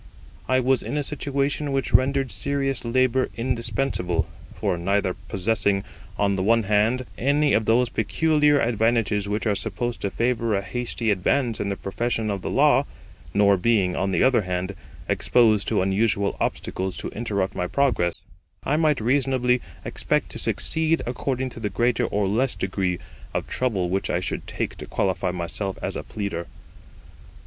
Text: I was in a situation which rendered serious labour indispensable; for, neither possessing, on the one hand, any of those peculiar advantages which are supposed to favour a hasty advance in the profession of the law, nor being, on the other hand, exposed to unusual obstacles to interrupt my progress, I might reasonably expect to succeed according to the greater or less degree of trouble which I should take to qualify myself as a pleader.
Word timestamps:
I 0.47 0.59
was 0.59 0.81
in 0.81 0.97
a 0.97 1.03
situation 1.03 1.71
which 1.71 1.93
rendered 1.93 2.31
serious 2.31 2.83
labour 2.83 3.29
indispensable; 3.37 4.27
for, 4.59 4.75
neither 4.75 5.13
possessing, 5.13 5.83
on 6.17 6.35
the 6.35 6.41
one 6.41 6.63
hand, 6.63 7.05
any 7.19 7.53
of 7.53 7.65
those 7.65 7.87
peculiar 7.89 8.59
advantages 8.59 9.29
which 9.29 9.45
are 9.45 9.53
supposed 9.53 10.01
to 10.01 10.09
favour 10.09 10.55
a 10.55 10.63
hasty 10.63 11.11
advance 11.11 11.59
in 11.59 11.69
the 11.69 11.75
profession 11.75 12.31
of 12.31 12.41
the 12.41 12.49
law, 12.49 12.87
nor 13.31 13.57
being, 13.57 13.95
on 13.95 14.11
the 14.11 14.23
other 14.23 14.41
hand, 14.41 14.73
exposed 15.07 15.67
to 15.67 15.83
unusual 15.83 16.35
obstacles 16.39 16.97
to 16.97 17.09
interrupt 17.09 17.53
my 17.53 17.67
progress, 17.67 18.23
I 18.63 18.77
might 18.77 18.99
reasonably 19.01 19.61
expect 19.85 20.29
to 20.29 20.39
succeed 20.39 21.03
according 21.05 21.51
to 21.51 21.59
the 21.59 21.69
greater 21.69 22.05
or 22.07 22.27
less 22.27 22.55
degree 22.55 22.97
of 23.35 23.45
trouble 23.45 23.87
which 23.91 24.09
I 24.09 24.19
should 24.19 24.47
take 24.47 24.77
to 24.77 24.87
qualify 24.87 25.29
myself 25.29 25.77
as 25.79 25.95
a 25.95 26.01
pleader. 26.01 26.47